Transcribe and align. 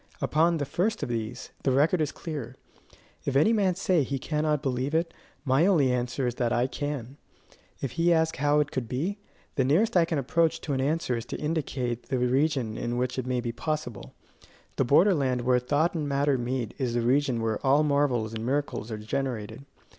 Upon 0.19 0.57
the 0.57 0.65
first 0.65 1.03
of 1.03 1.09
these, 1.09 1.51
the 1.61 1.69
record 1.71 2.01
is 2.01 2.11
clear. 2.11 2.55
If 3.23 3.35
any 3.35 3.53
man 3.53 3.75
say 3.75 4.01
he 4.01 4.17
cannot 4.17 4.63
believe 4.63 4.95
it, 4.95 5.13
my 5.45 5.67
only 5.67 5.91
answer 5.91 6.25
is 6.25 6.33
that 6.41 6.51
I 6.51 6.65
can. 6.65 7.17
If 7.81 7.91
he 7.91 8.11
ask 8.11 8.37
how 8.37 8.59
it 8.61 8.71
could 8.71 8.89
be, 8.89 9.19
the 9.57 9.63
nearest 9.63 9.95
I 9.95 10.05
can 10.05 10.17
approach 10.17 10.59
to 10.61 10.73
an 10.73 10.81
answer 10.81 11.17
is 11.17 11.25
to 11.27 11.37
indicate 11.39 12.09
the 12.09 12.17
region 12.17 12.79
in 12.79 12.97
which 12.97 13.19
it 13.19 13.27
may 13.27 13.41
be 13.41 13.51
possible: 13.51 14.15
the 14.75 14.83
border 14.83 15.13
land 15.13 15.41
where 15.41 15.59
thought 15.59 15.93
and 15.93 16.09
matter 16.09 16.35
meet 16.35 16.73
is 16.79 16.95
the 16.95 17.01
region 17.01 17.39
where 17.39 17.63
all 17.63 17.83
marvels 17.83 18.33
and 18.33 18.43
miracles 18.43 18.89
are 18.89 18.97
generated. 18.97 19.65